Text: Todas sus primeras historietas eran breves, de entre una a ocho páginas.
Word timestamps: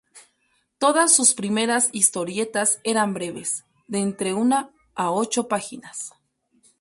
Todas 0.79 1.13
sus 1.15 1.35
primeras 1.35 1.89
historietas 1.93 2.79
eran 2.83 3.13
breves, 3.13 3.65
de 3.87 3.99
entre 3.99 4.33
una 4.33 4.71
a 4.95 5.11
ocho 5.11 5.47
páginas. 5.47 6.13